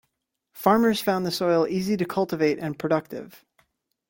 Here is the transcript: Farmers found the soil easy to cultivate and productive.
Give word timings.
Farmers 0.55 0.99
found 0.99 1.27
the 1.27 1.31
soil 1.31 1.67
easy 1.67 1.95
to 1.95 2.05
cultivate 2.05 2.57
and 2.57 2.79
productive. 2.79 3.45